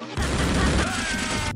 아! 0.00 0.55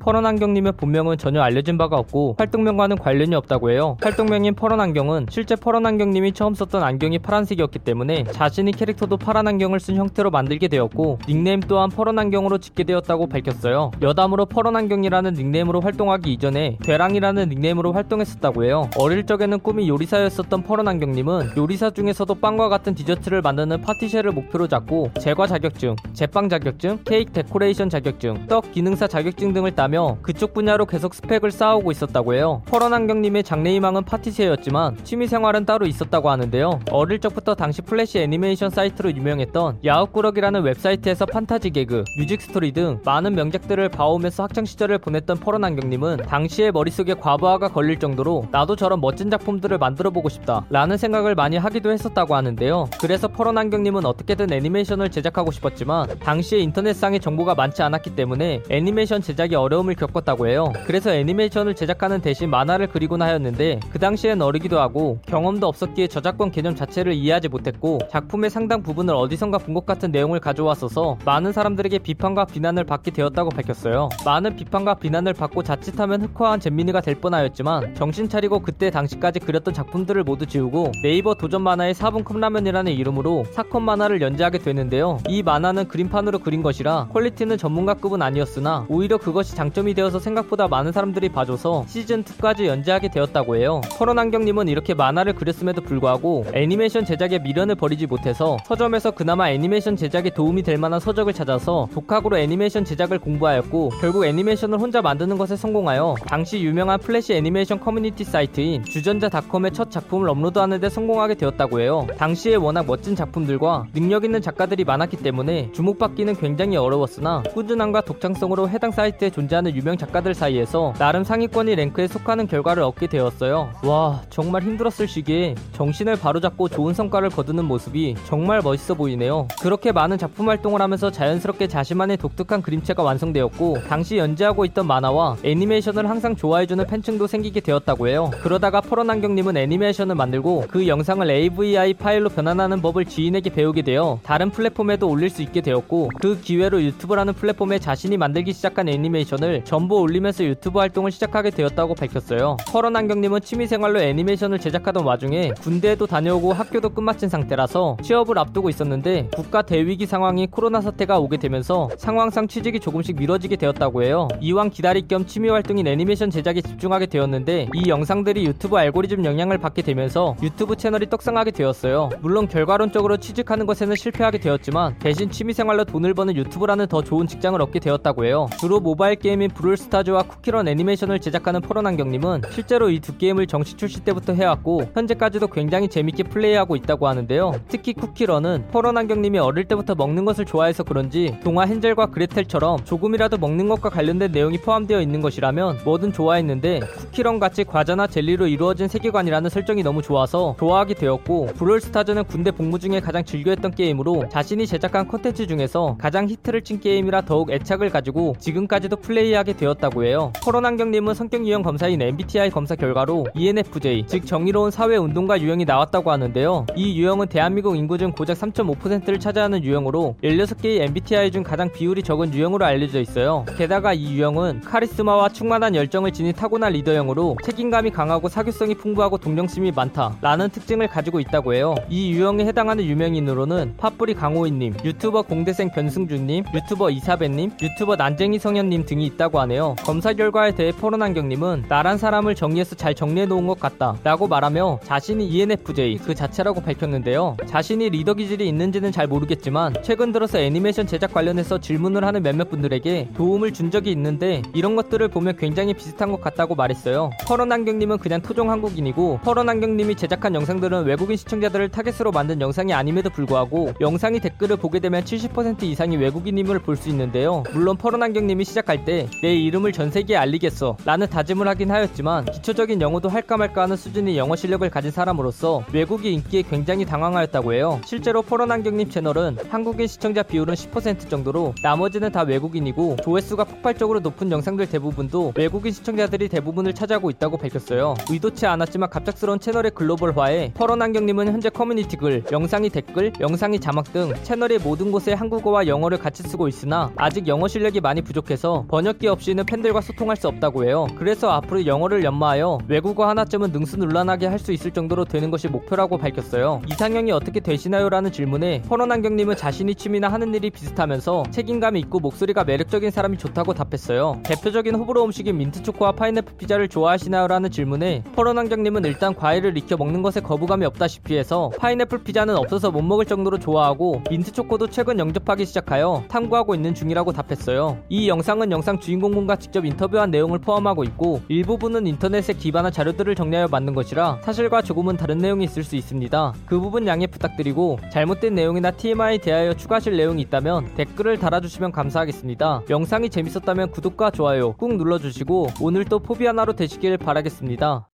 퍼런안경님의 0.01 0.73
본명은 0.73 1.19
전혀 1.19 1.43
알려진 1.43 1.79
바가 1.79 1.97
없고 1.97 2.37
활동명과는 2.39 2.97
관련이 2.97 3.35
없다고 3.35 3.71
해요. 3.71 3.97
활동명인 4.03 4.55
퍼런안경은 4.55 5.27
실제 5.29 5.55
퍼런안경님이 5.55 6.33
처음 6.33 6.55
썼던 6.55 6.83
안경이 6.83 7.19
파란색이었기 7.19 7.81
때문에 7.81 8.25
자신이 8.25 8.73
캐릭터도 8.73 9.19
파란 9.19 9.47
안경을 9.47 9.79
쓴 9.79 9.97
형태로 9.97 10.31
만들게 10.31 10.69
되었고 10.69 11.19
닉네임 11.29 11.61
또한 11.61 11.91
퍼런안경으로 11.91 12.59
짓게 12.59 12.85
되었다고 12.85 13.27
밝혔어요. 13.29 13.91
여담으로 14.01 14.47
퍼런안경이라는 14.47 15.35
닉네임으로 15.35 15.83
활동하기 15.83 16.33
이전에 16.33 16.79
되랑이라는 16.83 17.51
닉네임으로 17.51 17.93
활동했었다고 17.93 18.65
해요. 18.65 18.89
어릴 18.99 19.27
적에는 19.27 19.61
꿈이 19.61 19.89
요리사였었던 19.89 20.63
퍼런안경님은 20.63 21.51
요리사 21.59 21.91
중에서도 21.91 22.35
빵과 22.37 22.71
같은 22.71 22.95
디저트를 22.95 23.43
만드는 23.43 23.83
파티셰를 23.83 24.33
목표로 24.33 24.67
잡고 24.67 25.11
제과 25.21 25.47
자격증, 25.47 25.97
제빵 26.15 26.49
자격증, 26.49 27.01
케이크 27.05 27.33
데코레이션 27.33 27.91
자격증, 27.91 28.47
떡 28.47 28.73
기능사 28.73 29.07
자격증 29.07 29.53
등을 29.53 29.75
따 29.75 29.90
하며 29.91 30.19
그쪽 30.23 30.55
분야로 30.55 30.87
계속 30.87 31.15
스펙을 31.15 31.51
쌓아오고 31.51 31.91
있었다고 31.91 32.35
해요. 32.35 32.63
퍼런안경님의 32.67 33.43
장래희망은 33.43 34.05
파티시에였지만 34.05 34.99
취미생활은 35.03 35.67
따로 35.67 35.87
있었다고 35.87 36.31
하는데요. 36.31 36.81
어릴 36.93 37.19
적부터 37.19 37.57
당시 37.57 37.83
플래시 37.83 38.21
애니메이션 38.21 38.71
사이트로 38.71 39.11
유명했던 39.11 39.81
야후꾸러기라는 39.85 40.63
웹사이트에서 40.63 41.27
판타지 41.27 41.71
개그, 41.71 42.05
뮤직 42.17 42.41
스토리 42.41 42.71
등 42.71 43.01
많은 43.05 43.35
명작들을 43.35 43.89
봐오면서 43.89 44.45
학창시절을 44.45 44.99
보냈던 44.99 45.39
퍼런안경님은 45.39 46.19
당시의 46.19 46.71
머릿속에 46.71 47.15
과부하가 47.15 47.69
걸릴 47.69 47.99
정도로 47.99 48.47
나도 48.53 48.77
저런 48.77 49.01
멋진 49.01 49.29
작품들을 49.29 49.77
만들어보고 49.79 50.29
싶다 50.29 50.67
라는 50.71 50.97
생각을 50.99 51.35
많이 51.35 51.57
하기도 51.57 51.91
했었다고 51.91 52.37
하는데요. 52.37 52.91
그래서 53.01 53.27
퍼런안경님은 53.27 54.07
어떻게든 54.07 54.53
애니메이션을 54.53 55.11
제작하고 55.11 55.51
싶었지만 55.51 56.07
당시에 56.21 56.61
인터넷상의 56.61 57.19
정보가 57.19 57.57
많지 57.57 57.83
않았기 57.83 58.15
때문에 58.15 58.63
애니메이션 58.71 59.21
제작이 59.21 59.57
어려워 59.57 59.80
어려움을 59.81 59.95
겪었다고 59.95 60.47
해요. 60.49 60.73
그래서 60.87 61.11
애니메이션을 61.13 61.75
제작하는 61.75 62.21
대신 62.21 62.51
만화를 62.51 62.89
그리곤 62.89 63.23
하였는데 63.23 63.81
그 63.91 63.99
당시엔 63.99 64.41
어리기도 64.43 64.79
하고 64.81 65.19
경험도 65.27 65.67
없었기에 65.67 66.07
저작권 66.09 66.51
개념 66.51 66.75
자체를 66.75 67.13
이해하지 67.15 67.49
못했고 67.49 67.99
작품의 68.11 68.51
상당 68.51 68.83
부분을 68.83 69.15
어디선가 69.15 69.59
본 69.59 69.71
것 69.71 69.87
같은 69.87 70.11
내용을 70.11 70.41
가져왔어서 70.41 71.19
많은 71.25 71.53
사람들에게 71.53 72.01
비판과 72.01 72.47
비난을 72.47 72.83
받게 72.83 73.13
되었다고 73.13 73.51
밝혔어요. 73.51 74.09
많은 74.27 74.57
비판과 74.57 74.95
비난을 74.95 75.33
받고 75.33 75.63
자칫하면 75.63 76.23
흑화한 76.23 76.59
잼민이가 76.59 77.01
될 77.01 77.15
뻔하였지만 77.15 77.95
정신 77.95 78.29
차리고 78.29 78.59
그때 78.59 78.91
당시까지 78.91 79.39
그렸던 79.39 79.73
작품들을 79.73 80.25
모두 80.25 80.45
지우고 80.45 80.91
네이버 81.05 81.35
도전 81.35 81.63
만화에 81.63 81.95
4분 81.95 82.25
컵라면이라는 82.25 82.91
이름으로 82.91 83.45
사컷 83.53 83.85
만화를 83.85 84.21
연재하게 84.23 84.59
되는데요. 84.59 85.19
이 85.29 85.45
만화는 85.45 85.87
그림판으로 85.87 86.41
그린 86.41 86.65
것이라 86.65 87.11
퀄리티는 87.13 87.57
전문가급은 87.57 88.21
아니었으나 88.21 88.87
오히려 88.89 89.19
그것이 89.19 89.55
장 89.55 89.70
장점이 89.71 89.95
되어서 89.95 90.19
생각보다 90.19 90.67
많은 90.67 90.91
사람들이 90.91 91.29
봐줘서 91.29 91.85
시즌2까지 91.87 92.67
연재하게 92.67 93.09
되었다고 93.09 93.57
해요. 93.57 93.81
퍼런안경님은 93.99 94.67
이렇게 94.67 94.95
만화를 94.95 95.35
그렸음에도 95.35 95.81
불구하고 95.81 96.45
애니메이션 96.53 97.05
제작에 97.05 97.39
미련을 97.39 97.77
버리지 97.77 98.07
못해서 98.07 98.57
서점에서 98.67 99.13
그나마 99.13 99.49
애니메이션 99.51 99.95
제작에 99.97 100.31
도움이 100.31 100.65
될 100.65 100.77
만한 100.77 100.99
서적을 100.99 101.33
찾아서 101.33 101.89
독학으로 101.93 102.39
애니메이션 102.39 102.85
제작을 102.85 103.21
공부하였고 103.21 103.91
결국 104.01 104.25
애니메이션을 104.25 104.81
혼자 104.81 105.03
만드는 105.03 105.39
것에 105.39 105.55
성공하여 105.55 106.17
당시 106.27 106.61
유명한 106.65 106.99
플래시 106.99 107.35
애니메이션 107.35 107.79
커뮤니티 107.79 108.25
사이트인 108.25 108.85
주전자닷컴에 108.85 109.73
첫 109.73 109.91
작품을 109.93 110.29
업로드하는 110.31 110.81
데 110.81 110.89
성공하게 110.89 111.35
되었다고 111.35 111.81
해요. 111.81 112.09
당시에 112.17 112.57
워낙 112.57 112.87
멋진 112.87 113.15
작품들과 113.15 113.87
능력 113.95 114.25
있는 114.25 114.43
작가들이 114.43 114.83
많았기 114.85 115.19
때문에 115.19 115.71
주목받기는 115.73 116.35
굉장히 116.37 116.77
어려웠으나 116.77 117.45
꾸준함과 117.55 118.01
독창성으로 118.01 118.69
해당 118.69 118.91
사이트에 118.91 119.31
존재하는 119.31 119.60
존재하는 119.61 119.77
유명 119.77 119.97
작가들 119.97 120.35
사이에서 120.35 120.95
나름 120.99 121.23
상위권의 121.23 121.75
랭크에 121.77 122.09
속하는 122.09 122.47
결과를 122.47 122.83
얻게 122.83 123.07
되었어요. 123.07 123.71
와, 123.85 124.23
정말 124.31 124.63
힘들었을 124.63 125.07
시기에 125.07 125.55
정신을 125.73 126.17
바로잡고 126.17 126.69
좋은 126.69 126.95
성과를 126.95 127.31
거두는 127.31 127.65
모습이 127.67 128.17
정말 128.27 128.61
멋있어 128.63 128.95
보이네요. 128.95 129.49
그렇게 129.61 129.93
많은 129.93 130.19
작품 130.19 130.49
활동을 130.49 130.81
하면서 130.81 131.11
자연스럽게 131.11 131.69
자신만의 131.69 132.17
독특한 132.17 132.63
그림체가 132.63 133.03
완성되었고 133.03 133.79
당시 133.89 134.17
연재하고 134.19 134.65
있던 134.67 134.87
만화와 134.87 135.37
애니메이션을 135.45 136.09
항상 136.09 136.35
좋아해주는 136.35 136.85
팬층도 136.87 137.27
생기게 137.27 137.61
되었다고 137.61 138.09
해요. 138.09 138.31
그러다가 138.43 138.81
퍼런안경님은 138.81 139.57
애니메이션을 139.57 140.15
만들고 140.15 140.65
그 140.71 140.89
영상을 140.89 141.29
AVI 141.31 141.95
파일로 141.95 142.31
변환하는 142.31 142.81
법을 142.83 143.05
지인에게 143.05 143.51
배우게 143.51 143.83
되어 143.83 144.19
다른 144.23 144.51
플랫폼에도 144.51 145.09
올릴 145.09 145.31
수 145.31 145.43
있게 145.43 145.61
되었고 145.61 146.11
그 146.21 146.41
기회로 146.41 146.83
유튜브라는 146.83 147.35
플랫폼에 147.35 147.79
자신이 147.79 148.17
만들기 148.17 148.53
시작한 148.53 148.89
애니메이션을 148.89 149.50
영상을 149.51 149.65
전부 149.65 150.01
올리면서 150.01 150.45
유튜브 150.45 150.79
활동을 150.79 151.11
시작하게 151.11 151.51
되었다고 151.51 151.95
밝혔어요. 151.95 152.57
퍼런안경님은 152.69 153.41
취미생활로 153.41 154.01
애니메이션을 154.01 154.59
제작하던 154.59 155.05
와중에 155.05 155.53
군대에도 155.61 156.07
다녀오고 156.07 156.53
학교도 156.53 156.91
끝마친 156.91 157.29
상태라서 157.29 157.97
취업을 158.03 158.39
앞두고 158.39 158.71
있었는데 158.71 159.29
국가 159.35 159.63
대위기 159.63 160.07
상황인 160.07 160.47
코로나 160.47 160.81
사태가 160.81 161.19
오게 161.19 161.39
되면서 161.39 161.89
상황상 161.97 162.49
취직이 162.49 162.79
조금씩 162.79 163.17
미뤄지게 163.19 163.57
되었다고 163.57 164.05
해요. 164.05 164.29
이왕 164.41 164.71
기다릴 164.71 165.09
겸 165.09 165.27
취미 165.27 165.49
활동인 165.49 165.87
애니메이션 165.87 166.31
제작에 166.31 166.61
집중하게 166.61 167.07
되었는데 167.07 167.69
이 167.75 167.89
영상들이 167.89 168.45
유튜브 168.45 168.77
알고리즘 168.77 169.25
영향을 169.25 169.59
받게 169.59 169.83
되면서 169.83 170.37
유튜브 170.43 170.77
채널이 170.77 171.11
떡상하게 171.11 171.51
되었어요. 171.51 172.11
물론 172.21 172.47
결과론적으로 172.49 173.17
취직하는 173.17 173.67
것에는 173.67 173.97
실패하게 173.97 174.39
되었지만 174.39 174.99
대신 174.99 175.31
취미생활로 175.31 175.85
돈을 175.85 176.15
버는 176.15 176.37
유튜버라는 176.37 176.87
더 176.87 177.03
좋은 177.03 177.27
직장을 177.27 177.61
얻게 177.61 177.81
되었다고 177.81 178.25
해요. 178.25 178.47
주로 178.59 178.81
모바일 178.81 179.17
게임 179.17 179.40
게임인 179.41 179.51
브롤스타즈와 179.51 180.25
쿠키런 180.25 180.69
애니메이션을 180.69 181.19
제작하는 181.19 181.63
퍼런안경님은 181.63 182.43
실제로 182.51 182.91
이 182.91 183.01
두 183.01 183.17
게임을 183.17 183.47
정식 183.47 183.79
출시 183.79 184.01
때부터 184.01 184.35
해왔고 184.35 184.91
현재까지도 184.93 185.49
굉장히 185.49 185.89
재밌게 185.89 186.25
플레이하고 186.25 186.77
있다고 186.77 187.09
하는데요. 187.09 187.55
특히 187.69 187.95
쿠키런은 187.95 188.67
퍼런안경님이 188.71 189.39
어릴 189.39 189.65
때부터 189.65 189.95
먹는 189.95 190.27
것을 190.27 190.45
좋아해서 190.45 190.83
그런지 190.83 191.35
동화 191.43 191.67
헨젤과 191.67 192.07
그레텔처럼 192.07 192.85
조금이라도 192.85 193.39
먹는 193.39 193.71
것과 193.71 193.89
관련된 193.89 194.33
내용이 194.33 194.59
포함되어 194.59 195.01
있는 195.01 195.23
것이라면 195.23 195.81
뭐든 195.85 196.13
좋아했는데 196.13 196.81
쿠키런 196.81 197.41
같이 197.41 197.65
과자나 197.65 198.07
젤리로 198.07 198.47
이루어진 198.47 198.87
세계관이라는 198.89 199.49
설정이 199.49 199.83
너무 199.83 200.03
좋아서 200.03 200.55
좋아하게 200.59 200.95
되었고 200.95 201.47
브롤스타즈는 201.57 202.25
군대 202.25 202.51
복무 202.51 202.79
중에 202.79 203.01
가장 203.01 203.25
즐겨했던 203.25 203.71
게임으로 203.73 204.29
자신이 204.31 204.67
제작한 204.67 205.09
콘텐츠 205.09 205.47
중에서 205.47 205.97
가장 205.99 206.29
히트를 206.29 206.63
친 206.63 206.79
게임이라 206.79 207.23
더욱 207.23 207.51
애착을 207.51 207.89
가지고 207.89 208.37
지금까지도 208.39 208.97
플레이 208.97 209.30
플레이하게 209.31 209.55
되었다고 209.55 210.05
해요. 210.05 210.33
퍼런안경님은 210.45 211.15
성격 211.15 211.47
유형 211.47 211.63
검사인 211.63 212.03
MBTI 212.03 212.51
검사 212.51 212.75
결과로 212.75 213.27
ENFJ, 213.35 214.05
즉 214.07 214.27
정의로운 214.27 214.71
사회 214.71 214.97
운동가 214.97 215.41
유형이 215.41 215.65
나왔다고 215.65 216.11
하는데요. 216.11 216.67
이 216.77 217.01
유형은 217.01 217.29
대한민국 217.29 217.77
인구 217.77 217.99
중 217.99 218.13
고작 218.13 218.37
3.5%를 218.37 219.19
차지하는 219.21 219.65
유형으로 219.65 220.17
16개의 220.23 220.83
MBTI 220.83 221.31
중 221.31 221.43
가장 221.43 221.71
비율이 221.73 222.03
적은 222.03 222.35
유형으로 222.35 222.65
알려져 222.65 223.01
있어요. 223.01 223.45
게다가 223.57 223.93
이 223.93 224.15
유형은 224.15 224.63
카리스마와 224.63 225.31
충만한 225.31 225.75
열정을 225.75 226.13
지닌 226.13 226.33
타고난 226.33 226.73
리더형으로 226.73 227.37
책임감이 227.45 227.91
강하고 227.91 228.29
사교성이 228.29 228.75
풍부하고 228.75 229.19
동정심이 229.19 229.71
많다 229.73 230.17
라는 230.21 230.49
특징을 230.49 230.89
가지고 230.89 231.21
있다고 231.21 231.55
해요. 231.55 231.75
이 231.89 232.13
유형에 232.13 232.45
해당하는 232.45 232.85
유명인으로는 232.85 233.75
팥뿌리 233.77 234.15
강호인님, 234.15 234.77
유튜버 234.85 235.23
공대생 235.23 235.71
변승준님, 235.71 236.45
유튜버 236.55 236.91
이사배님, 236.91 237.53
유튜버 237.63 237.97
난쟁이 237.97 238.39
성현님 238.39 238.87
등이 238.87 239.10
있다고 239.11 239.41
하네요. 239.41 239.77
검사 239.85 240.13
결과에 240.13 240.53
대해 240.55 240.73
퍼런안경님은 240.73 241.67
나란 241.69 241.99
사람을 241.99 242.35
정리해서 242.35 242.75
잘 242.75 242.95
정리해 242.95 243.27
놓은 243.27 243.47
것 243.47 243.59
같다 243.61 243.97
라고 244.03 244.27
말하며 244.29 244.81
자신이 244.85 245.27
ENFJ 245.29 245.99
그 245.99 246.15
자체라고 246.15 246.61
밝혔는데요. 246.63 247.37
자신이 247.47 247.91
리더 247.91 248.15
기질이 248.15 248.47
있는지는 248.49 248.93
잘 248.93 249.07
모르겠지만 249.07 249.75
최근 249.83 250.13
들어서 250.13 250.39
애니메이션 250.39 250.87
제작 250.87 251.13
관련해서 251.13 251.59
질문을 251.59 252.05
하는 252.05 252.23
몇몇 252.23 252.51
분들에게 252.51 253.11
도움을 253.15 253.53
준 253.53 253.71
적이 253.71 253.93
있는데 253.93 254.43
이런 254.55 254.77
것들을 254.77 255.07
보면 255.09 255.37
굉장히 255.37 255.75
비슷한 255.75 256.11
것 256.11 256.21
같다고 256.21 256.55
말했어요. 256.55 257.11
퍼런안경님은 257.27 257.99
그냥 257.99 258.21
토종 258.21 258.51
한국인이고 258.51 259.21
퍼런안경님이 259.23 259.95
제작한 259.97 260.35
영상들은 260.35 260.85
외국인 260.85 261.17
시청자들을 261.17 261.69
타겟으로 261.69 262.11
만든 262.13 262.41
영상이 262.41 262.73
아님에도 262.73 263.11
불구하고 263.11 263.73
영상의 263.81 264.21
댓글을 264.21 264.57
보게 264.57 264.81
되면 264.81 265.03
70% 265.05 265.63
이상이 265.65 265.97
외국인임을 265.97 266.59
볼 266.61 266.81
수 266.81 266.89
있는데요. 266.89 267.43
물론 267.53 267.77
퍼런안경님이 267.77 268.43
시작할 268.45 268.87
때 268.87 269.00
때 269.09 269.24
내 269.24 269.35
이름을 269.35 269.73
전 269.73 269.91
세계에 269.91 270.17
알리겠어 270.17 270.77
라는 270.85 271.09
다짐을 271.09 271.49
하긴 271.49 271.71
하였지만 271.71 272.27
기초적인 272.27 272.81
영어도 272.81 273.09
할까 273.09 273.37
말까 273.37 273.63
하는 273.63 273.77
수준의 273.77 274.19
영어 274.19 274.37
실력을 274.37 274.69
가진 274.69 274.91
사람으로서 274.91 275.65
외국인 275.73 276.15
인기에 276.15 276.43
굉장히 276.43 276.85
당황하였다고 276.85 277.53
해요. 277.55 277.81
실제로 277.85 278.23
퍼런안경님 278.23 278.91
채널은 278.91 279.39
한국인 279.49 279.87
시청자 279.87 280.23
비율은 280.23 280.55
10% 280.55 281.09
정도로 281.09 281.55
나머지는 281.63 282.11
다 282.13 282.23
외국인이고 282.23 282.97
조회수가 283.03 283.45
폭발적으로 283.45 284.01
높은 284.01 284.31
영상들 284.31 284.69
대부분도 284.69 285.33
외국인 285.37 285.73
시청자들이 285.73 286.29
대부분을 286.29 286.75
차지하고 286.75 287.11
있다고 287.11 287.37
밝혔어요. 287.37 287.95
의도치 288.11 288.47
않았지만 288.47 288.91
갑작스러운 288.91 289.39
채널의 289.39 289.73
글로벌화에 289.73 290.53
퍼런안경님은 290.55 291.29
현재 291.29 291.49
커뮤니티 291.49 291.97
글, 291.97 292.25
영상의 292.31 292.71
댓글, 292.71 293.13
영상의 293.21 293.61
자막 293.61 293.93
등 293.93 294.13
채널의 294.23 294.59
모든 294.59 294.91
곳에 294.91 295.13
한국어와 295.13 295.67
영어를 295.67 295.99
같이 295.99 296.23
쓰고 296.23 296.49
있으나 296.49 296.91
아직 296.97 297.27
영어 297.29 297.49
실력이 297.49 297.81
많이 297.81 298.03
부족해서 298.03 298.65
번역기 298.69 299.07
없이는 299.07 299.47
팬들과 299.47 299.81
소통할 299.81 300.17
수 300.17 300.27
없다고 300.29 300.65
해요. 300.65 300.87
그래서 300.99 301.31
앞으로 301.31 301.65
영어를 301.67 302.03
연마하여 302.05 302.59
외국어 302.69 303.09
하나쯤은 303.09 303.53
능수능란하게 303.53 304.27
할 304.27 304.41
수 304.41 304.53
있을 304.53 304.71
정도로 304.73 305.05
되는 305.05 305.31
것이 305.31 305.49
목표라고 305.49 305.99
밝혔어요. 305.99 306.63
이상형이 306.67 307.13
어떻게 307.13 307.41
되시나요? 307.41 307.89
라는 307.91 308.11
질문에 308.11 308.63
퍼런안경님은 308.63 309.37
자신의 309.37 309.75
취미나 309.75 310.09
하는 310.09 310.35
일이 310.35 310.51
비슷하면서 310.51 311.25
책임감이 311.31 311.79
있고 311.81 312.01
목소리가 312.01 312.45
매력적인 312.45 312.91
사람이 312.91 313.19
좋다고 313.19 313.53
답했어요. 313.55 314.21
대표적인 314.25 314.75
호불호 314.75 315.05
음식인 315.05 315.37
민트초코와 315.37 315.93
파인애플 315.93 316.39
피자를 316.39 316.69
좋아하시나요? 316.69 317.29
라는 317.29 317.51
질문에 317.51 318.03
퍼런안경님은 318.17 318.85
일단 318.87 319.15
과일을 319.15 319.57
익혀 319.59 319.77
먹는 319.77 320.01
것에 320.03 320.21
거부감이 320.21 320.65
없다시피 320.65 321.17
해서 321.19 321.51
파인애플 321.59 322.03
피자는 322.03 322.37
없어서 322.37 322.71
못 322.71 322.81
먹을 322.81 323.05
정도로 323.05 323.39
좋아하고 323.39 324.03
민트초코도 324.11 324.69
최근 324.69 324.99
영접하기 324.99 325.45
시작하여 325.45 326.05
탐구하고 326.09 326.55
있는 326.55 326.75
중이라고 326.75 327.13
답했어요. 327.13 327.77
이 327.91 328.09
영상은 328.09 328.51
영상 328.51 328.80
주인공분과 328.81 329.37
직접 329.37 329.65
인터뷰한 329.65 330.11
내용을 330.11 330.39
포함하고 330.39 330.85
있고 330.85 331.23
일부분은 331.29 331.87
인터넷에 331.87 332.33
기반한 332.33 332.73
자료들을 332.73 333.15
정리하여 333.15 333.49
만든 333.49 333.75
것이라 333.75 334.21
사실과 334.23 334.63
조금은 334.63 334.97
다른 334.97 335.19
내용이 335.19 335.45
있을 335.45 335.63
수 335.63 335.77
있습니다. 335.77 336.35
그 336.47 336.59
부분 336.59 336.87
양해 336.87 337.07
부탁드리고 337.07 337.79
잘못된 337.93 338.35
내용이나 338.35 338.71
TMI에 338.71 339.19
대하여 339.19 339.55
추가하실 339.55 339.97
내용이 339.97 340.23
있다면 340.23 340.75
댓글을 340.75 341.19
달아주시면 341.19 341.73
감사하겠습니다. 341.73 342.63
영상이 342.71 343.11
재밌었다면 343.11 343.71
구독과 343.71 344.11
좋아요 344.11 344.53
꾹 344.55 344.77
눌러주시고 344.77 345.49
오늘도 345.61 346.01
포비아나로 346.01 346.55
되시길 346.55 346.99
바라겠습니다. 346.99 347.89